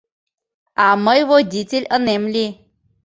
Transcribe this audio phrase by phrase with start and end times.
[0.85, 2.51] А мый водитель ынем лий.